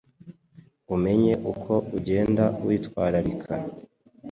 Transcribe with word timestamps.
Umenye 0.95 1.33
uko 1.51 1.73
ugenda 1.97 2.43
witwararika 2.65 3.53